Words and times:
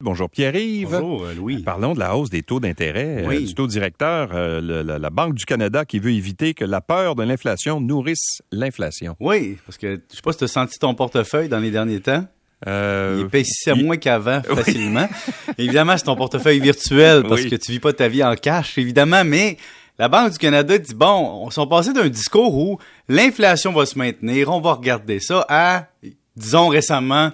Bonjour 0.00 0.30
Pierre-Yves. 0.30 0.90
Bonjour 0.92 1.24
euh, 1.24 1.34
Louis. 1.34 1.58
Parlons 1.64 1.92
de 1.92 1.98
la 1.98 2.16
hausse 2.16 2.30
des 2.30 2.44
taux 2.44 2.60
d'intérêt, 2.60 3.24
euh, 3.24 3.26
Oui. 3.26 3.44
du 3.46 3.54
taux 3.54 3.66
directeur, 3.66 4.28
euh, 4.32 4.60
le- 4.60 4.82
la, 4.82 4.96
la 4.96 5.10
Banque 5.10 5.34
du 5.34 5.44
Canada 5.44 5.84
qui 5.84 5.98
veut 5.98 6.12
éviter 6.12 6.54
que 6.54 6.64
la 6.64 6.80
peur 6.80 7.16
de 7.16 7.24
l'inflation 7.24 7.80
nourrisse 7.80 8.40
l'inflation. 8.52 9.16
Oui, 9.18 9.58
parce 9.66 9.76
que 9.76 10.00
je 10.08 10.14
sais 10.16 10.22
pas 10.22 10.30
si 10.30 10.38
tu 10.38 10.44
as 10.44 10.48
senti 10.48 10.78
ton 10.78 10.94
portefeuille 10.94 11.48
dans 11.48 11.58
les 11.58 11.72
derniers 11.72 11.98
temps. 12.00 12.24
Euh, 12.68 13.16
Il 13.18 13.26
épaississait 13.26 13.72
il- 13.74 13.84
moins 13.86 13.96
qu'avant, 13.96 14.40
facilement. 14.42 15.08
évidemment, 15.58 15.96
c'est 15.96 16.04
ton 16.04 16.14
portefeuille 16.14 16.60
virtuel 16.60 17.24
parce 17.28 17.42
Oui. 17.42 17.50
que 17.50 17.56
tu 17.56 17.72
vis 17.72 17.80
pas 17.80 17.92
ta 17.92 18.06
vie 18.06 18.22
en 18.22 18.36
cash, 18.36 18.78
évidemment, 18.78 19.24
mais 19.24 19.56
la 19.98 20.08
Banque 20.08 20.30
du 20.30 20.38
Canada 20.38 20.78
dit, 20.78 20.94
bon, 20.94 21.42
on 21.44 21.50
s'en 21.50 21.66
passé 21.66 21.92
d'un 21.92 22.08
discours 22.08 22.54
où 22.56 22.78
l'inflation 23.08 23.72
va 23.72 23.84
se 23.84 23.98
maintenir, 23.98 24.48
on 24.50 24.60
va 24.60 24.74
regarder 24.74 25.18
ça, 25.18 25.44
à, 25.48 25.88
disons 26.36 26.68
récemment, 26.68 27.32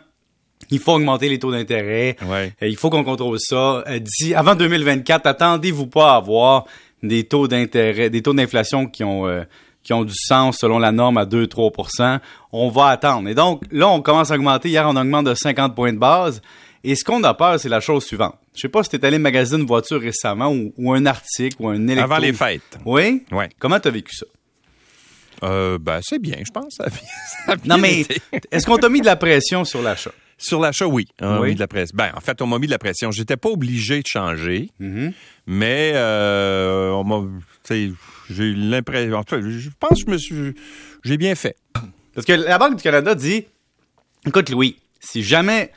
il 0.71 0.79
faut 0.79 0.93
augmenter 0.93 1.29
les 1.29 1.39
taux 1.39 1.51
d'intérêt, 1.53 2.17
Ouais. 2.27 2.53
Euh, 2.63 2.67
Il 2.69 2.77
faut 2.77 2.91
qu'on 2.91 3.05
contrôle 3.05 3.39
ça. 3.41 3.85
Euh, 3.89 4.01
avant 4.35 4.55
2024, 4.55 5.27
attendez-vous 5.27 5.87
pas 5.87 6.13
à 6.13 6.17
avoir 6.17 6.65
des 7.03 7.25
taux 7.25 7.49
d'intérêt, 7.49 8.11
des 8.11 8.23
taux 8.23 8.33
d'inflation 8.35 8.87
qui 8.87 9.05
ont 9.05 9.27
euh, 9.27 9.43
qui 9.83 9.93
ont 9.93 10.05
du 10.05 10.15
sens 10.17 10.57
selon 10.61 10.79
la 10.79 10.93
norme 10.93 11.19
à 11.19 11.27
2-3% 11.27 12.19
On 12.53 12.71
va 12.71 12.87
attendre. 12.89 13.29
Et 13.29 13.35
donc, 13.35 13.63
là, 13.71 13.89
on 13.89 14.01
commence 14.01 14.31
à 14.31 14.35
augmenter. 14.37 14.71
Hier, 14.71 14.87
on 14.89 14.97
augmente 14.97 15.27
de 15.27 15.35
50 15.35 15.75
points 15.75 15.93
de 15.93 15.99
base. 15.99 16.41
Et 16.83 16.95
ce 16.97 17.05
qu'on 17.05 17.23
a 17.25 17.35
peur, 17.35 17.61
c'est 17.61 17.69
la 17.69 17.81
chose 17.81 18.05
suivante. 18.05 18.37
Je 18.55 18.63
sais 18.63 18.69
pas 18.69 18.83
si 18.83 18.89
tu 18.91 18.97
es 18.97 19.05
allé 19.05 19.19
magasiner 19.19 19.61
une 19.61 19.67
voiture 19.67 20.01
récemment 20.01 20.51
ou, 20.51 20.73
ou 20.79 20.93
un 20.95 21.05
article 21.07 21.57
ou 21.59 21.69
un 21.69 21.83
électro. 21.87 22.05
Avant 22.05 22.19
les 22.19 22.33
fêtes. 22.33 22.79
Oui? 22.87 23.25
Ouais. 23.33 23.49
Comment 23.59 23.79
tu 23.81 23.89
as 23.89 23.91
vécu 23.91 24.15
ça? 24.15 24.25
Euh, 25.43 25.79
ben, 25.79 26.01
c'est 26.03 26.19
bien, 26.19 26.37
je 26.45 26.51
pense. 26.51 26.75
Ça 26.79 26.85
a 26.85 26.89
bien- 26.89 26.99
ça 27.47 27.53
a 27.53 27.57
Non, 27.67 27.77
mais 27.79 28.07
est-ce 28.51 28.65
qu'on 28.67 28.79
t'a 28.79 28.89
mis 28.89 29.01
de 29.01 29.07
la 29.07 29.17
pression 29.17 29.65
sur 29.65 29.83
l'achat? 29.83 30.13
Sur 30.45 30.61
l'achat, 30.61 30.87
oui. 30.87 31.07
On 31.21 31.27
a 31.29 31.41
Oui. 31.41 31.49
mis 31.51 31.55
de 31.55 31.61
la 31.61 31.67
pression. 31.69 31.95
Ben, 31.97 32.11
en 32.15 32.21
fait, 32.21 32.41
on 32.43 32.47
m'a 32.47 32.59
mis 32.59 32.67
de 32.67 32.71
la 32.73 32.79
pression. 32.79 33.11
J'étais 33.11 33.37
pas 33.37 33.49
obligé 33.49 34.03
de 34.03 34.07
changer, 34.07 34.71
Mhm. 34.79 35.13
mais 35.47 35.93
euh, 35.95 36.91
on 36.91 37.05
m'a. 37.05 37.23
J'ai 37.69 38.45
eu 38.45 38.55
l'impression. 38.55 39.17
En 39.17 39.25
tout 39.25 39.37
cas, 39.37 39.43
je 39.43 39.69
pense 39.81 40.03
que 40.05 40.07
je 40.07 40.13
me 40.13 40.19
suis. 40.19 40.55
J'ai 41.05 41.17
bien 41.17 41.35
fait. 41.35 41.57
Parce 42.15 42.27
que 42.27 42.33
la 42.33 42.59
Banque 42.59 42.77
du 42.77 42.83
Canada 42.83 43.15
dit 43.15 43.45
Écoute, 44.27 44.49
Louis, 44.51 44.77
si 45.01 45.23
jamais 45.23 45.71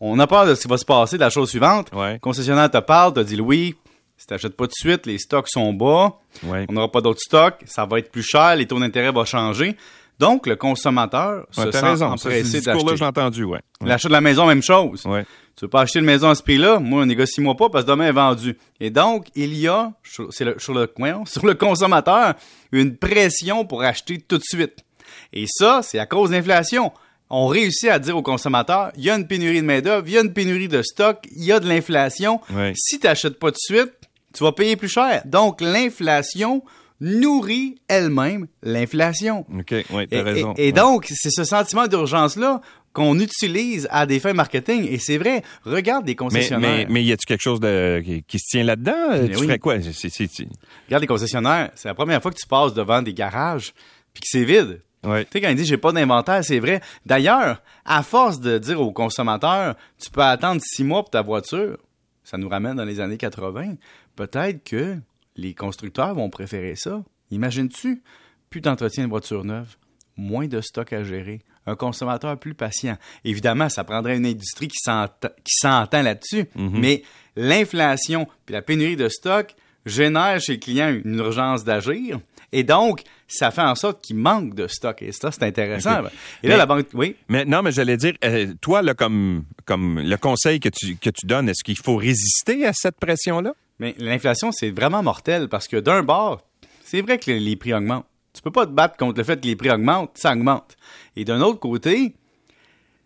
on 0.00 0.18
a 0.18 0.26
peur 0.26 0.46
de 0.46 0.54
ce 0.54 0.62
qui 0.62 0.68
va 0.68 0.78
se 0.78 0.84
passer, 0.84 1.16
de 1.16 1.20
la 1.20 1.30
chose 1.30 1.48
suivante, 1.50 1.90
Ouais. 1.92 2.14
le 2.14 2.18
concessionnaire 2.18 2.70
te 2.70 2.78
parle, 2.78 3.12
te 3.14 3.20
dit 3.20 3.36
Louis, 3.36 3.74
si 4.16 4.26
t'achètes 4.26 4.56
pas 4.56 4.64
tout 4.66 4.72
de 4.84 4.90
suite, 4.90 5.06
les 5.06 5.18
stocks 5.18 5.48
sont 5.48 5.72
bas, 5.74 6.14
Ouais. 6.44 6.64
on 6.68 6.72
n'aura 6.72 6.90
pas 6.90 7.00
d'autres 7.00 7.20
stocks, 7.20 7.56
ça 7.66 7.84
va 7.86 7.98
être 7.98 8.10
plus 8.10 8.22
cher, 8.22 8.56
les 8.56 8.66
taux 8.66 8.78
d'intérêt 8.80 9.10
vont 9.12 9.24
changer. 9.24 9.76
Donc, 10.20 10.46
le 10.46 10.54
consommateur 10.54 11.46
Ouais, 11.56 11.64
se 11.64 11.72
sent 11.72 11.80
raison. 11.80 12.06
Empressé 12.08 12.60
d'acheter. 12.60 12.96
j'ai 12.96 13.04
entendu, 13.06 13.44
ouais. 13.44 13.60
Ouais. 13.80 13.88
L'achat 13.88 14.08
de 14.08 14.12
la 14.12 14.20
maison, 14.20 14.46
même 14.46 14.62
chose. 14.62 15.06
Ouais. 15.06 15.24
Tu 15.56 15.64
veux 15.64 15.70
pas 15.70 15.80
acheter 15.80 15.98
une 15.98 16.04
maison 16.04 16.28
à 16.28 16.34
ce 16.34 16.42
prix-là? 16.42 16.78
Moi, 16.78 17.06
négocie-moi 17.06 17.56
pas 17.56 17.70
parce 17.70 17.84
que 17.84 17.90
demain 17.90 18.08
est 18.08 18.12
vendu. 18.12 18.58
Et 18.80 18.90
donc, 18.90 19.28
il 19.34 19.56
y 19.56 19.66
a, 19.66 19.92
sur, 20.02 20.28
c'est 20.30 20.44
le, 20.44 20.56
sur, 20.58 20.74
le, 20.74 20.92
sur 21.24 21.46
le 21.46 21.54
consommateur, 21.54 22.34
une 22.70 22.98
pression 22.98 23.64
pour 23.64 23.82
acheter 23.82 24.18
tout 24.18 24.36
de 24.36 24.44
suite. 24.44 24.84
Et 25.32 25.46
ça, 25.48 25.80
c'est 25.82 25.98
à 25.98 26.04
cause 26.04 26.28
de 26.28 26.34
l'inflation. 26.36 26.92
On 27.30 27.46
réussit 27.46 27.88
à 27.88 27.98
dire 27.98 28.14
au 28.14 28.22
consommateur, 28.22 28.90
il 28.98 29.04
y 29.04 29.10
a 29.10 29.16
une 29.16 29.26
pénurie 29.26 29.62
de 29.62 29.66
main-d'œuvre, 29.66 30.06
il 30.06 30.12
y 30.12 30.18
a 30.18 30.20
une 30.20 30.34
pénurie 30.34 30.68
de 30.68 30.82
stock, 30.82 31.18
il 31.34 31.44
y 31.44 31.52
a 31.52 31.60
de 31.60 31.66
l'inflation. 31.66 32.42
Si 32.74 33.00
tu 33.00 33.06
n'achètes 33.06 33.38
pas 33.38 33.52
tout 33.52 33.58
de 33.70 33.76
suite, 33.78 33.92
tu 34.34 34.44
vas 34.44 34.52
payer 34.52 34.76
plus 34.76 34.88
cher. 34.88 35.22
Donc, 35.24 35.62
l'inflation 35.62 36.62
nourrit 37.00 37.76
elle-même 37.88 38.46
l'inflation. 38.62 39.46
OK, 39.58 39.74
oui, 39.90 40.02
Et, 40.04 40.06
t'as 40.08 40.22
raison. 40.22 40.54
et- 40.56 40.64
et 40.64 40.66
Ouais. 40.66 40.72
donc, 40.72 41.06
c'est 41.14 41.30
ce 41.30 41.44
sentiment 41.44 41.86
d'urgence-là 41.86 42.60
qu'on 42.92 43.18
utilise 43.20 43.86
à 43.90 44.04
des 44.06 44.18
fins 44.20 44.32
marketing. 44.32 44.86
Et 44.90 44.98
c'est 44.98 45.16
vrai, 45.18 45.42
regarde 45.64 46.04
des 46.04 46.16
concessionnaires. 46.16 46.86
mais, 46.88 46.92
mais 46.92 47.04
y 47.04 47.12
a-tu 47.12 47.24
quelque 47.26 47.42
chose 47.42 47.60
de, 47.60 48.02
qui, 48.04 48.22
qui 48.24 48.38
se 48.38 48.46
tient 48.50 48.64
là-dedans? 48.64 49.26
Tu 49.28 49.36
oui. 49.36 49.46
ferais 49.46 49.58
quoi? 49.58 49.76
Regarde 49.76 51.00
les 51.02 51.06
concessionnaires. 51.06 51.70
C'est 51.74 51.88
la 51.88 51.94
première 51.94 52.20
fois 52.20 52.30
que 52.32 52.36
tu 52.36 52.46
passes 52.48 52.74
devant 52.74 53.00
des 53.02 53.14
garages 53.14 53.72
puis 54.12 54.20
que 54.22 54.26
c'est 54.28 54.44
vide. 54.44 54.82
Ouais. 55.04 55.24
Tu 55.24 55.30
sais, 55.32 55.40
quand 55.40 55.48
ils 55.48 55.56
disent 55.56 55.68
j'ai 55.68 55.78
pas 55.78 55.92
d'inventaire, 55.92 56.44
c'est 56.44 56.58
vrai. 56.58 56.80
D'ailleurs, 57.06 57.62
à 57.86 58.02
force 58.02 58.40
de 58.40 58.58
dire 58.58 58.80
aux 58.80 58.92
consommateurs, 58.92 59.74
tu 60.02 60.10
peux 60.10 60.20
attendre 60.22 60.60
six 60.62 60.84
mois 60.84 61.02
pour 61.02 61.10
ta 61.10 61.22
voiture, 61.22 61.78
ça 62.24 62.36
nous 62.36 62.48
ramène 62.48 62.76
dans 62.76 62.84
les 62.84 63.00
années 63.00 63.16
80. 63.16 63.76
Peut-être 64.16 64.62
que 64.64 64.96
les 65.36 65.54
constructeurs 65.54 66.14
vont 66.14 66.30
préférer 66.30 66.74
ça. 66.76 67.02
Imagines-tu? 67.30 68.02
Plus 68.50 68.60
d'entretien 68.60 69.04
de 69.04 69.08
voiture 69.08 69.44
neuve, 69.44 69.76
moins 70.16 70.48
de 70.48 70.60
stock 70.60 70.92
à 70.92 71.04
gérer, 71.04 71.40
un 71.66 71.76
consommateur 71.76 72.38
plus 72.38 72.54
patient. 72.54 72.96
Évidemment, 73.24 73.68
ça 73.68 73.84
prendrait 73.84 74.16
une 74.16 74.26
industrie 74.26 74.68
qui 74.68 74.78
s'entend, 74.78 76.02
là-dessus, 76.02 76.46
mais 76.56 77.02
l'inflation 77.36 78.26
puis 78.46 78.54
la 78.54 78.62
pénurie 78.62 78.96
de 78.96 79.08
stock 79.08 79.54
génère 79.86 80.40
chez 80.40 80.54
le 80.54 80.58
client 80.58 80.88
une 81.04 81.18
urgence 81.18 81.64
d'agir. 81.64 82.20
Et 82.52 82.64
donc, 82.64 83.02
ça 83.28 83.52
fait 83.52 83.62
en 83.62 83.76
sorte 83.76 84.02
qu'il 84.04 84.16
manque 84.16 84.54
de 84.56 84.66
stock. 84.66 85.00
Et 85.02 85.12
ça, 85.12 85.30
c'est 85.30 85.44
intéressant. 85.44 86.00
Et 86.42 86.48
là, 86.48 86.54
Mais- 86.54 86.56
la 86.56 86.66
banque, 86.66 86.86
oui? 86.94 87.14
Mais 87.28 87.44
non, 87.44 87.62
mais 87.62 87.70
j'allais 87.70 87.96
dire, 87.96 88.14
euh, 88.24 88.52
toi, 88.60 88.82
là, 88.82 88.94
comme, 88.94 89.44
comme 89.64 90.00
le 90.00 90.16
conseil 90.16 90.58
que 90.58 90.68
tu, 90.68 90.96
que 90.96 91.10
tu 91.10 91.26
donnes, 91.26 91.48
est-ce 91.48 91.62
qu'il 91.62 91.78
faut 91.78 91.94
résister 91.94 92.66
à 92.66 92.72
cette 92.74 92.96
pression-là? 92.98 93.54
Mais 93.80 93.94
l'inflation, 93.98 94.52
c'est 94.52 94.70
vraiment 94.70 95.02
mortel 95.02 95.48
parce 95.48 95.66
que 95.66 95.76
d'un 95.78 96.02
bord, 96.04 96.42
c'est 96.84 97.00
vrai 97.00 97.18
que 97.18 97.30
les- 97.30 97.56
prix 97.56 97.74
augmentent. 97.74 98.06
Tu 98.32 98.42
peux 98.42 98.52
pas 98.52 98.66
te 98.66 98.70
battre 98.70 98.96
contre 98.96 99.18
le 99.18 99.24
fait 99.24 99.40
que 99.40 99.46
les 99.46 99.56
prix 99.56 99.70
augmentent, 99.70 100.12
ça 100.16 100.32
augmente. 100.32 100.76
Et 101.16 101.24
d'un 101.24 101.40
autre 101.40 101.58
côté, 101.58 102.14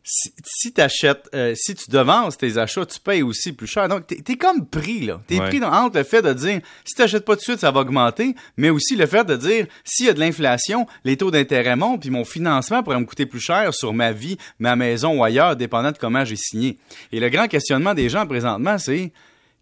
si, 0.06 0.30
si 0.44 0.72
t'achètes, 0.74 1.30
euh, 1.34 1.54
si 1.56 1.74
tu 1.74 1.90
devances 1.90 2.36
tes 2.36 2.58
achats, 2.58 2.84
tu 2.84 3.00
payes 3.00 3.22
aussi 3.22 3.52
plus 3.54 3.66
cher. 3.66 3.88
Donc, 3.88 4.06
t'es 4.06 4.22
es 4.28 4.36
comme 4.36 4.66
pris, 4.66 5.00
là. 5.06 5.22
T'es 5.26 5.40
Ouais. 5.40 5.48
pris 5.48 5.60
dans- 5.60 5.72
entre 5.72 5.96
le 5.96 6.04
fait 6.04 6.20
de 6.20 6.32
dire, 6.34 6.60
si 6.84 6.94
t'achètes 6.94 7.24
pas 7.24 7.34
tout 7.36 7.38
de 7.40 7.44
suite, 7.44 7.60
ça 7.60 7.70
va 7.70 7.80
augmenter, 7.80 8.34
mais 8.58 8.68
aussi 8.68 8.96
le 8.96 9.06
fait 9.06 9.24
de 9.24 9.34
dire, 9.36 9.66
s'il 9.82 10.04
y 10.04 10.08
a 10.10 10.12
de 10.12 10.20
l'inflation, 10.20 10.86
les 11.04 11.16
taux 11.16 11.30
d'intérêt 11.30 11.74
montent, 11.76 12.02
puis 12.02 12.10
mon 12.10 12.26
financement 12.26 12.82
pourrait 12.82 13.00
me 13.00 13.06
coûter 13.06 13.24
plus 13.24 13.40
cher 13.40 13.72
sur 13.72 13.94
ma 13.94 14.12
vie, 14.12 14.36
ma 14.58 14.76
maison 14.76 15.18
ou 15.20 15.24
ailleurs, 15.24 15.56
dépendant 15.56 15.90
de 15.92 15.96
comment 15.98 16.24
j'ai 16.26 16.36
signé. 16.36 16.78
Et 17.10 17.18
le 17.20 17.30
grand 17.30 17.48
questionnement 17.48 17.94
des 17.94 18.10
gens 18.10 18.26
présentement, 18.26 18.76
c'est, 18.76 19.10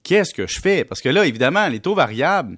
qu'est-ce 0.03 0.35
que 0.35 0.47
je 0.47 0.61
fais? 0.61 0.85
Parce 0.85 1.01
que 1.01 1.09
là, 1.09 1.25
évidemment, 1.27 1.67
les 1.69 1.81
taux 1.81 1.95
variables, 1.95 2.57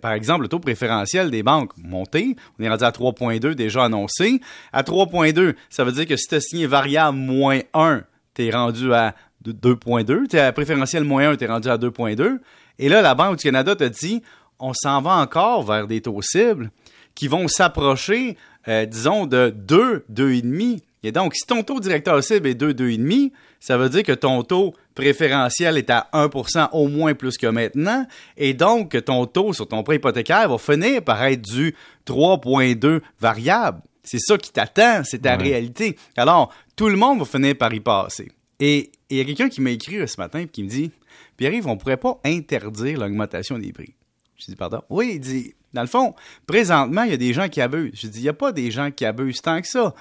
par 0.00 0.12
exemple, 0.12 0.42
le 0.42 0.48
taux 0.48 0.58
préférentiel 0.58 1.30
des 1.30 1.42
banques 1.44 1.70
monté. 1.78 2.34
On 2.58 2.64
est 2.64 2.68
rendu 2.68 2.82
à 2.84 2.90
3,2 2.90 3.54
déjà 3.54 3.84
annoncé. 3.84 4.40
À 4.72 4.82
3,2, 4.82 5.54
ça 5.68 5.84
veut 5.84 5.92
dire 5.92 6.06
que 6.06 6.16
si 6.16 6.26
tu 6.26 6.34
as 6.34 6.40
signé 6.40 6.66
variable 6.66 7.16
moins 7.18 7.60
1, 7.74 8.02
tu 8.34 8.46
es 8.46 8.50
rendu 8.50 8.92
à 8.92 9.14
de- 9.42 9.52
2,2. 9.52 10.26
Tu 10.28 10.38
à 10.38 10.52
préférentiel 10.52 11.04
moins 11.04 11.30
1, 11.30 11.36
tu 11.36 11.44
es 11.44 11.46
rendu 11.46 11.68
à 11.68 11.78
2,2. 11.78 12.40
Et 12.80 12.88
là, 12.88 13.00
la 13.00 13.14
Banque 13.14 13.38
du 13.38 13.44
Canada 13.44 13.76
te 13.76 13.84
dit, 13.84 14.22
on 14.58 14.72
s'en 14.74 15.00
va 15.02 15.12
encore 15.18 15.62
vers 15.62 15.86
des 15.86 16.00
taux 16.00 16.20
cibles 16.20 16.70
qui 17.14 17.28
vont 17.28 17.46
s'approcher, 17.46 18.36
euh, 18.68 18.86
disons, 18.86 19.26
de 19.26 19.50
2, 19.56 20.04
2,5. 20.08 20.80
Et 21.02 21.12
donc, 21.12 21.34
si 21.34 21.46
ton 21.46 21.62
taux 21.62 21.80
directeur 21.80 22.22
cible 22.22 22.46
est 22.48 22.54
2, 22.54 22.72
2,5, 22.74 23.32
ça 23.58 23.78
veut 23.78 23.88
dire 23.88 24.02
que 24.02 24.12
ton 24.12 24.42
taux 24.42 24.74
préférentiel 24.94 25.78
est 25.78 25.88
à 25.90 26.08
1% 26.12 26.68
au 26.72 26.88
moins 26.88 27.14
plus 27.14 27.38
que 27.38 27.46
maintenant, 27.46 28.06
et 28.36 28.52
donc 28.54 28.90
que 28.92 28.98
ton 28.98 29.24
taux 29.26 29.52
sur 29.54 29.66
ton 29.66 29.82
prêt 29.82 29.96
hypothécaire 29.96 30.48
va 30.48 30.58
finir 30.58 31.02
par 31.02 31.22
être 31.24 31.40
du 31.42 31.74
3,2 32.06 33.00
variable. 33.20 33.80
C'est 34.02 34.18
ça 34.18 34.36
qui 34.38 34.50
t'attend, 34.52 35.02
c'est 35.04 35.20
ta 35.20 35.36
Ouais. 35.36 35.42
réalité. 35.44 35.96
Alors, 36.16 36.52
tout 36.76 36.88
le 36.88 36.96
monde 36.96 37.18
va 37.20 37.24
finir 37.24 37.56
par 37.56 37.72
y 37.72 37.80
passer. 37.80 38.30
Et 38.58 38.90
il 39.08 39.16
y 39.18 39.20
a 39.20 39.24
quelqu'un 39.24 39.48
qui 39.48 39.60
m'a 39.60 39.70
écrit 39.70 39.96
euh, 39.98 40.06
ce 40.06 40.20
matin 40.20 40.40
et 40.40 40.46
qui 40.48 40.62
me 40.62 40.68
dit 40.68 40.90
Pierre-Yves, 41.36 41.66
on 41.66 41.76
pourrait 41.76 41.96
pas 41.96 42.18
interdire 42.24 42.98
l'augmentation 42.98 43.58
des 43.58 43.72
prix. 43.72 43.94
Je 44.38 44.46
dis 44.46 44.56
pardon. 44.56 44.82
Oui, 44.90 45.12
il 45.14 45.20
dit 45.20 45.54
dans 45.72 45.82
le 45.82 45.86
fond, 45.86 46.14
présentement, 46.46 47.04
il 47.04 47.10
y 47.12 47.14
a 47.14 47.18
des 47.18 47.32
gens 47.32 47.48
qui 47.48 47.60
abusent. 47.60 47.92
Je 47.94 48.06
dis 48.08 48.18
il 48.20 48.24
y 48.24 48.28
a 48.28 48.32
pas 48.34 48.52
des 48.52 48.70
gens 48.70 48.90
qui 48.90 49.04
abusent 49.04 49.40
tant 49.40 49.60
que 49.60 49.68
ça. 49.68 49.94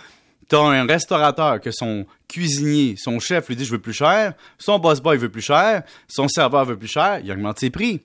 Tu 0.50 0.56
as 0.56 0.60
un 0.60 0.86
restaurateur 0.88 1.60
que 1.62 1.72
son 1.72 2.06
cuisinier, 2.28 2.96
son 2.98 3.20
chef 3.20 3.48
lui 3.48 3.56
dit 3.56 3.66
je 3.66 3.72
veux 3.72 3.80
plus 3.82 3.94
cher, 3.94 4.34
son 4.58 4.80
boss 4.80 5.00
boy 5.02 5.18
veut 5.18 5.30
plus 5.30 5.42
cher, 5.42 5.84
son 6.08 6.28
serveur 6.28 6.66
veut 6.66 6.78
plus 6.78 6.88
cher, 6.88 7.20
il 7.24 7.32
augmente 7.32 7.60
ses 7.60 7.70
prix. 7.70 8.02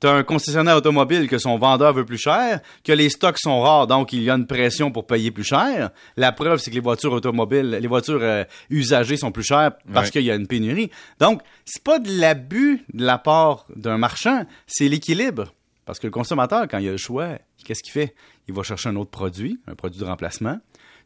Tu 0.00 0.06
as 0.06 0.12
un 0.12 0.22
concessionnaire 0.22 0.76
automobile 0.76 1.28
que 1.28 1.38
son 1.38 1.58
vendeur 1.58 1.92
veut 1.92 2.04
plus 2.04 2.18
cher, 2.18 2.60
que 2.84 2.92
les 2.92 3.10
stocks 3.10 3.38
sont 3.40 3.60
rares, 3.62 3.88
donc 3.88 4.12
il 4.12 4.22
y 4.22 4.30
a 4.30 4.34
une 4.34 4.46
pression 4.46 4.92
pour 4.92 5.08
payer 5.08 5.32
plus 5.32 5.42
cher. 5.42 5.90
La 6.16 6.30
preuve, 6.30 6.60
c'est 6.60 6.70
que 6.70 6.76
les 6.76 6.80
voitures 6.80 7.12
automobiles, 7.12 7.70
les 7.82 7.88
voitures 7.88 8.20
euh, 8.22 8.44
usagées 8.70 9.16
sont 9.16 9.32
plus 9.32 9.42
chères 9.42 9.72
parce 9.92 10.06
Ouais. 10.06 10.12
qu'il 10.12 10.22
y 10.22 10.30
a 10.30 10.36
une 10.36 10.46
pénurie. 10.46 10.90
Donc, 11.18 11.42
c'est 11.64 11.82
pas 11.82 11.98
de 11.98 12.12
l'abus 12.12 12.84
de 12.94 13.04
la 13.04 13.18
part 13.18 13.66
d'un 13.74 13.98
marchand, 13.98 14.46
c'est 14.68 14.86
l'équilibre. 14.88 15.52
Parce 15.84 15.98
que 15.98 16.06
le 16.06 16.12
consommateur, 16.12 16.68
quand 16.68 16.78
il 16.78 16.86
a 16.88 16.92
le 16.92 16.96
choix, 16.96 17.30
qu'est-ce 17.64 17.82
qu'il 17.82 17.92
fait? 17.92 18.14
Il 18.46 18.54
va 18.54 18.62
chercher 18.62 18.90
un 18.90 18.96
autre 18.96 19.10
produit, 19.10 19.58
un 19.66 19.74
produit 19.74 19.98
de 19.98 20.04
remplacement. 20.04 20.58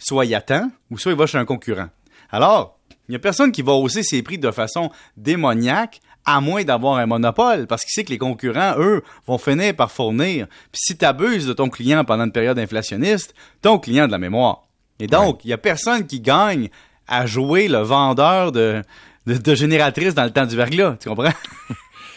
Soit 0.03 0.25
il 0.25 0.35
attend, 0.35 0.71
ou 0.91 0.99
soit 0.99 1.13
il 1.13 1.19
va 1.19 1.27
chez 1.27 1.39
un 1.39 1.45
concurrent. 1.45 1.89
Alors, 2.31 2.79
il 3.09 3.13
n'y 3.13 3.17
a 3.17 3.19
personne 3.19 3.53
qui 3.53 3.63
va 3.63 3.73
hausser 3.73 4.03
ses 4.03 4.23
prix 4.23 4.39
de 4.39 4.51
façon 4.51 4.91
démoniaque, 5.17 6.01
à 6.25 6.41
moins 6.41 6.63
d'avoir 6.65 6.97
un 6.97 7.07
monopole, 7.07 7.67
parce 7.67 7.85
qu'il 7.85 7.93
sait 7.93 8.05
que 8.05 8.11
les 8.11 8.19
concurrents, 8.19 8.75
eux, 8.79 9.03
vont 9.27 9.39
finir 9.39 9.75
par 9.75 9.91
fournir. 9.91 10.47
Puis 10.71 10.81
si 10.85 10.97
tu 10.97 11.05
abuses 11.05 11.47
de 11.47 11.53
ton 11.53 11.69
client 11.69 12.05
pendant 12.05 12.25
une 12.25 12.33
période 12.33 12.59
inflationniste, 12.59 13.35
ton 13.61 13.79
client 13.79 14.05
a 14.05 14.07
de 14.07 14.13
la 14.13 14.19
mémoire. 14.19 14.63
Et 14.99 15.09
donc, 15.09 15.45
il 15.45 15.49
n'y 15.49 15.53
a 15.53 15.59
personne 15.59 16.07
qui 16.07 16.21
gagne 16.21 16.71
à 17.09 17.27
jouer 17.27 17.67
le 17.69 17.79
vendeur 17.79 18.53
de, 18.53 18.83
de, 19.27 19.37
de 19.37 19.55
génératrice 19.55 20.15
dans 20.15 20.25
le 20.25 20.31
temps 20.31 20.47
du 20.47 20.57
verglas, 20.57 20.97
tu 21.01 21.09
comprends? 21.09 21.33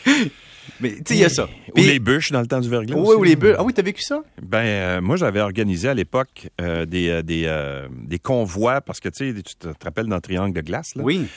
Mais 0.82 0.92
tu 0.92 0.98
sais, 1.08 1.14
il 1.16 1.20
y 1.20 1.24
a 1.26 1.30
ça. 1.30 1.48
Ou 1.74 1.78
les 1.82 2.00
bûches 2.00 2.32
dans 2.32 2.42
le 2.42 2.48
temps 2.48 2.60
du 2.60 2.70
verglas. 2.70 2.96
Oui, 2.98 3.16
ou 3.18 3.24
les 3.24 3.36
bûches. 3.36 3.56
Ah 3.58 3.64
oui, 3.64 3.74
t'as 3.74 3.82
vécu 3.82 4.02
ça? 4.02 4.22
Ben, 4.42 4.60
euh, 4.66 5.02
moi, 5.02 5.16
j'avais 5.18 5.40
organisé 5.42 5.88
à 5.90 5.94
l'époque 5.94 6.50
euh, 6.62 6.86
des, 6.86 7.10
euh, 7.10 7.22
des, 7.22 7.44
euh, 7.46 7.88
des 8.06 8.20
convois, 8.20 8.82
parce 8.82 9.00
que 9.00 9.10
tu 9.10 9.34
sais, 9.34 9.42
tu 9.42 9.56
te 9.56 9.68
rappelles 9.84 10.08
dans 10.08 10.16
le 10.16 10.22
triangle 10.22 10.54
de 10.54 10.62
glace, 10.62 10.96
là? 10.96 11.04
Oui. 11.04 11.28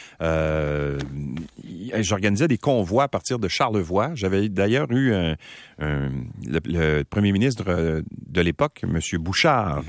J'organisais 2.00 2.48
des 2.48 2.58
convois 2.58 3.04
à 3.04 3.08
partir 3.08 3.38
de 3.38 3.48
Charlevoix. 3.48 4.10
J'avais 4.14 4.48
d'ailleurs 4.48 4.90
eu 4.90 5.12
un, 5.14 5.36
un- 5.80 6.10
le, 6.46 6.60
le 6.64 7.02
premier 7.04 7.32
ministre 7.32 7.64
de 7.64 8.40
l'époque, 8.40 8.80
M. 8.84 8.98
Bouchard, 9.20 9.82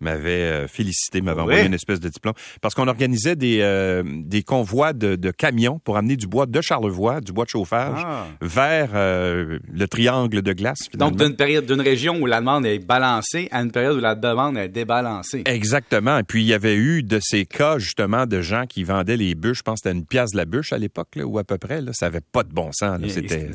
m'avait 0.00 0.30
euh, 0.30 0.68
félicité, 0.68 1.20
m'avait 1.20 1.40
envoyé 1.42 1.64
une 1.66 1.74
espèce 1.74 2.00
de 2.00 2.08
diplôme, 2.08 2.34
parce 2.60 2.74
qu'on 2.74 2.88
organisait 2.88 3.36
des, 3.36 4.02
des 4.24 4.42
convois 4.42 4.92
de, 4.92 5.16
de 5.16 5.30
camions 5.30 5.78
pour 5.78 5.96
amener 5.96 6.16
du 6.16 6.26
bois 6.26 6.46
de 6.46 6.60
Charlevoix, 6.60 7.20
du 7.20 7.32
bois 7.32 7.44
de 7.44 7.50
chauffage, 7.50 7.98
Ah. 8.04 8.26
vers 8.40 8.93
euh, 8.94 9.58
le 9.72 9.88
triangle 9.88 10.42
de 10.42 10.52
glace. 10.52 10.88
Donc, 10.94 11.16
d'une 11.16 11.36
période, 11.36 11.66
d'une 11.66 11.80
région 11.80 12.20
où 12.20 12.26
la 12.26 12.40
demande 12.40 12.66
est 12.66 12.78
balancée 12.78 13.48
à 13.50 13.60
une 13.60 13.70
période 13.72 13.96
où 13.96 14.00
la 14.00 14.14
demande 14.14 14.56
est 14.56 14.68
débalancée. 14.68 15.42
Exactement. 15.46 16.18
Et 16.18 16.22
puis, 16.22 16.42
il 16.42 16.46
y 16.46 16.54
avait 16.54 16.76
eu 16.76 17.02
de 17.02 17.18
ces 17.20 17.46
cas, 17.46 17.78
justement, 17.78 18.26
de 18.26 18.40
gens 18.40 18.66
qui 18.66 18.84
vendaient 18.84 19.16
les 19.16 19.34
bûches. 19.34 19.58
Je 19.58 19.62
pense 19.62 19.80
que 19.80 19.88
c'était 19.88 19.98
une 19.98 20.06
pièce 20.06 20.32
de 20.32 20.36
la 20.36 20.44
bûche 20.44 20.72
à 20.72 20.78
l'époque, 20.78 21.08
ou 21.22 21.38
à 21.38 21.44
peu 21.44 21.58
près. 21.58 21.80
Là. 21.80 21.92
Ça 21.92 22.06
avait 22.06 22.20
pas 22.20 22.42
de 22.42 22.52
bon 22.52 22.70
sens. 22.72 23.00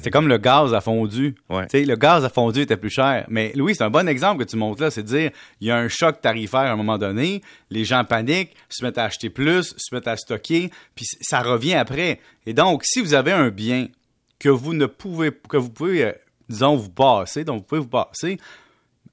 C'est 0.02 0.12
comme 0.12 0.28
le 0.28 0.38
gaz 0.38 0.74
à 0.74 0.82
fondu. 0.82 1.36
Ouais. 1.50 1.68
Le 1.74 1.96
gaz 1.96 2.24
à 2.26 2.30
fondu 2.30 2.62
était 2.62 2.78
plus 2.78 2.90
cher. 2.90 3.26
Mais 3.30 3.52
Louis, 3.56 3.76
c'est 3.76 3.84
un 3.84 3.90
bon 3.90 4.08
exemple 4.08 4.44
que 4.44 4.50
tu 4.50 4.58
montres 4.58 4.82
là, 4.82 4.92
c'est 4.92 5.04
de 5.04 5.08
dire 5.08 5.32
il 5.62 5.68
y 5.68 5.72
a 5.72 5.78
un 5.78 5.88
choc 5.88 6.22
tarifaire 6.22 6.62
à 6.62 6.72
un 6.72 6.76
moment 6.76 6.98
donné, 6.98 7.42
les 7.70 7.86
gens 7.86 8.04
paniquent, 8.04 8.56
se 8.70 8.84
mettent 8.84 8.98
à 8.98 9.06
acheter 9.06 9.30
plus, 9.30 9.74
se 9.78 9.94
mettent 9.94 10.08
à 10.08 10.18
stocker, 10.18 10.70
puis 10.96 11.06
ça 11.22 11.42
revient 11.42 11.76
après. 11.76 12.20
Et 12.46 12.54
donc, 12.54 12.84
si 12.86 13.02
vous 13.02 13.14
avez 13.14 13.32
un 13.32 13.50
bien 13.50 13.88
que 14.40 14.50
vous 14.50 14.74
ne 14.74 14.86
pouvez 14.86 15.32
que 15.50 15.58
vous 15.58 15.70
pouvez 15.70 16.04
euh, 16.06 16.12
disons 16.50 16.76
vous 16.76 16.90
passer, 16.90 17.44
donc 17.44 17.58
vous 17.60 17.66
pouvez 17.66 17.82
vous 17.82 17.88
passer, 17.88 18.38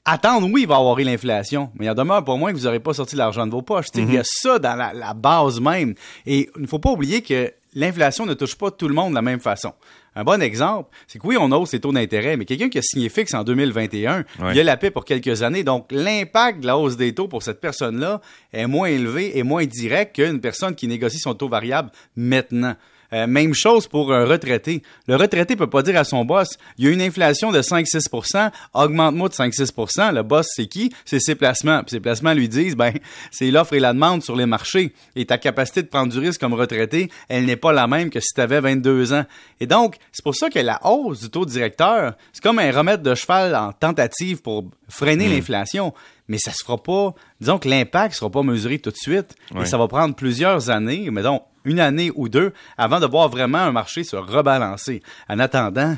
attendre, 0.04 0.48
oui, 0.52 0.62
il 0.62 0.68
va 0.68 0.76
y 0.76 0.78
avoir 0.78 0.96
l'inflation, 0.98 1.70
mais 1.74 1.86
il 1.86 1.88
y 1.88 1.90
en 1.90 1.94
demeure 1.94 2.24
pour 2.24 2.38
moins 2.38 2.52
que 2.52 2.56
vous 2.58 2.64
n'aurez 2.64 2.80
pas 2.80 2.94
sorti 2.94 3.16
l'argent 3.16 3.46
de 3.46 3.50
vos 3.52 3.62
poches. 3.62 3.86
Il 3.96 4.12
y 4.12 4.18
a 4.18 4.22
ça 4.24 4.58
dans 4.58 4.76
la, 4.76 4.92
la 4.92 5.14
base 5.14 5.60
même. 5.60 5.94
Et 6.26 6.48
il 6.56 6.62
ne 6.62 6.66
faut 6.66 6.78
pas 6.78 6.90
oublier 6.92 7.22
que 7.22 7.52
l'inflation 7.74 8.24
ne 8.24 8.34
touche 8.34 8.54
pas 8.54 8.70
tout 8.70 8.88
le 8.88 8.94
monde 8.94 9.10
de 9.10 9.14
la 9.16 9.22
même 9.22 9.40
façon. 9.40 9.72
Un 10.18 10.24
bon 10.24 10.40
exemple, 10.40 10.88
c'est 11.08 11.18
que 11.18 11.26
oui, 11.26 11.36
on 11.38 11.50
hausse 11.52 11.72
les 11.74 11.80
taux 11.80 11.92
d'intérêt, 11.92 12.38
mais 12.38 12.46
quelqu'un 12.46 12.70
qui 12.70 12.78
a 12.78 12.82
signé 12.82 13.10
fixe 13.10 13.34
en 13.34 13.44
2021, 13.44 14.24
Ouais. 14.40 14.52
il 14.54 14.60
a 14.60 14.64
la 14.64 14.76
paix 14.78 14.90
pour 14.90 15.04
quelques 15.04 15.42
années. 15.42 15.62
Donc, 15.62 15.88
l'impact 15.90 16.60
de 16.60 16.66
la 16.66 16.78
hausse 16.78 16.96
des 16.96 17.12
taux 17.14 17.28
pour 17.28 17.42
cette 17.42 17.60
personne-là 17.60 18.22
est 18.52 18.66
moins 18.66 18.86
élevé 18.88 19.36
et 19.36 19.42
moins 19.42 19.66
direct 19.66 20.14
qu'une 20.16 20.40
personne 20.40 20.74
qui 20.74 20.88
négocie 20.88 21.18
son 21.18 21.34
taux 21.34 21.50
variable 21.50 21.90
maintenant. 22.16 22.76
Euh, 23.12 23.26
même 23.26 23.54
chose 23.54 23.86
pour 23.86 24.12
un 24.12 24.24
retraité. 24.24 24.82
Le 25.06 25.16
retraité 25.16 25.56
peut 25.56 25.68
pas 25.68 25.82
dire 25.82 25.96
à 25.98 26.04
son 26.04 26.24
boss, 26.24 26.58
il 26.78 26.84
y 26.84 26.88
a 26.88 26.90
une 26.90 27.02
inflation 27.02 27.52
de 27.52 27.60
5-6% 27.60 28.50
augmente-moi 28.74 29.28
de 29.28 29.34
5-6% 29.34 30.14
Le 30.14 30.22
boss, 30.22 30.46
c'est 30.54 30.66
qui? 30.66 30.92
C'est 31.04 31.20
ses 31.20 31.34
placements. 31.34 31.82
Puis 31.82 31.92
ses 31.92 32.00
placements 32.00 32.34
lui 32.34 32.48
disent, 32.48 32.76
ben, 32.76 32.92
c'est 33.30 33.50
l'offre 33.50 33.74
et 33.74 33.80
la 33.80 33.92
demande 33.92 34.22
sur 34.22 34.36
les 34.36 34.46
marchés. 34.46 34.92
Et 35.14 35.26
ta 35.26 35.38
capacité 35.38 35.82
de 35.82 35.88
prendre 35.88 36.12
du 36.12 36.18
risque 36.18 36.40
comme 36.40 36.54
retraité, 36.54 37.10
elle 37.28 37.44
n'est 37.44 37.56
pas 37.56 37.72
la 37.72 37.86
même 37.86 38.10
que 38.10 38.20
si 38.20 38.34
tu 38.34 38.40
avais 38.40 38.60
22 38.60 39.12
ans. 39.12 39.24
Et 39.60 39.66
donc, 39.66 39.96
c'est 40.12 40.22
pour 40.22 40.34
ça 40.34 40.50
que 40.50 40.58
la 40.58 40.80
hausse 40.84 41.20
du 41.20 41.30
taux 41.30 41.46
directeur, 41.46 42.14
c'est 42.32 42.42
comme 42.42 42.58
un 42.58 42.70
remède 42.70 43.02
de 43.02 43.14
cheval 43.14 43.54
en 43.54 43.72
tentative 43.72 44.42
pour 44.42 44.64
freiner 44.88 45.28
l'inflation. 45.28 45.92
Mais 46.28 46.38
ça 46.38 46.50
se 46.50 46.64
fera 46.64 46.82
pas, 46.82 47.14
disons 47.40 47.58
que 47.58 47.68
l'impact 47.68 48.14
sera 48.14 48.30
pas 48.30 48.42
mesuré 48.42 48.78
tout 48.78 48.90
de 48.90 48.96
suite. 48.96 49.36
Et 49.60 49.64
ça 49.64 49.78
va 49.78 49.86
prendre 49.86 50.14
plusieurs 50.14 50.70
années, 50.70 51.08
mettons 51.10 51.40
une 51.66 51.80
année 51.80 52.10
ou 52.14 52.30
deux, 52.30 52.54
avant 52.78 53.00
de 53.00 53.06
voir 53.06 53.28
vraiment 53.28 53.58
un 53.58 53.72
marché 53.72 54.04
se 54.04 54.16
rebalancer. 54.16 55.02
En 55.28 55.38
attendant, 55.38 55.96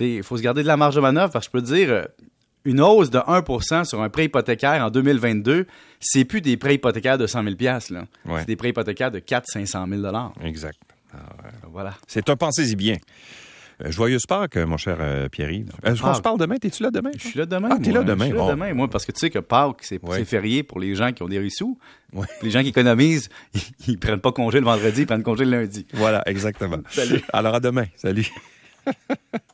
il 0.00 0.22
faut 0.24 0.36
se 0.36 0.42
garder 0.42 0.62
de 0.62 0.66
la 0.66 0.76
marge 0.76 0.96
de 0.96 1.00
manœuvre 1.00 1.32
parce 1.32 1.48
que 1.48 1.58
je 1.58 1.62
peux 1.62 1.68
te 1.68 1.72
dire, 1.72 1.90
euh, 1.90 2.04
une 2.64 2.80
hausse 2.80 3.10
de 3.10 3.18
1% 3.18 3.84
sur 3.84 4.02
un 4.02 4.08
prêt 4.08 4.24
hypothécaire 4.26 4.84
en 4.84 4.90
2022, 4.90 5.66
c'est 6.00 6.24
plus 6.24 6.40
des 6.40 6.56
prêts 6.56 6.76
hypothécaires 6.76 7.18
de 7.18 7.26
100 7.26 7.44
000 7.44 7.56
là. 7.60 7.78
Ouais. 8.24 8.40
C'est 8.40 8.46
des 8.46 8.56
prêts 8.56 8.70
hypothécaires 8.70 9.10
de 9.10 9.18
400-500 9.20 10.00
000 10.00 10.32
Exact. 10.42 10.78
Voilà. 11.70 11.94
C'est 12.06 12.28
un 12.30 12.36
pensez-y 12.36 12.74
bien. 12.74 12.96
Euh, 13.84 13.90
joyeuse 13.90 14.26
Pâques, 14.26 14.56
mon 14.56 14.76
cher 14.76 14.98
euh, 15.00 15.28
Pierre-Yves. 15.28 15.70
Est-ce 15.82 16.00
qu'on 16.00 16.08
Pâques. 16.08 16.16
se 16.16 16.20
parle 16.22 16.38
demain? 16.38 16.56
T'es-tu 16.56 16.82
là 16.82 16.90
demain? 16.90 17.10
Je 17.18 17.26
suis 17.28 17.38
là 17.38 17.46
demain. 17.46 17.68
Ah, 17.72 17.78
t'es 17.82 17.90
là 17.90 18.02
demain. 18.02 18.26
Je 18.26 18.30
suis 18.30 18.38
là 18.38 18.50
demain, 18.50 18.74
moi, 18.74 18.88
parce 18.88 19.04
que 19.04 19.12
tu 19.12 19.18
sais 19.20 19.30
que 19.30 19.38
Pâques, 19.40 19.78
c'est 19.82 20.02
Ouais. 20.04 20.24
férié 20.24 20.62
pour 20.62 20.78
les 20.78 20.94
gens 20.94 21.12
qui 21.12 21.22
ont 21.22 21.28
des. 21.28 21.38
Ouais. 22.12 22.26
Les 22.42 22.50
gens 22.50 22.62
qui 22.62 22.68
économisent, 22.68 23.28
ils, 23.54 23.60
ils 23.88 23.98
prennent 23.98 24.20
pas 24.20 24.32
congé 24.32 24.60
le 24.60 24.64
vendredi, 24.66 25.02
ils 25.02 25.06
prennent 25.06 25.22
congé 25.22 25.44
le 25.44 25.50
lundi. 25.50 25.86
Voilà, 25.94 26.22
exactement. 26.26 26.78
Salut. 26.90 27.20
Alors, 27.32 27.54
à 27.56 27.60
demain. 27.60 27.86
Salut. 27.96 28.28